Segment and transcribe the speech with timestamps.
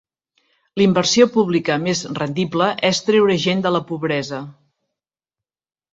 [0.81, 4.41] L'inversió pública més rendible és treure gent de la pobresa.